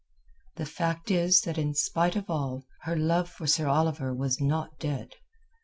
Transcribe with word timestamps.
The 0.55 0.65
fact 0.65 1.11
is 1.11 1.41
that 1.41 1.59
in 1.59 1.75
spite 1.75 2.15
of 2.15 2.27
all, 2.27 2.63
her 2.85 2.95
love 2.95 3.29
for 3.29 3.45
Sir 3.45 3.67
Oliver 3.67 4.11
was 4.15 4.41
not 4.41 4.79
dead. 4.79 5.13